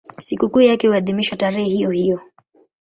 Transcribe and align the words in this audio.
Sikukuu 0.19 0.61
yake 0.61 0.87
huadhimishwa 0.87 1.37
tarehe 1.37 1.69
hiyohiyo. 1.69 2.21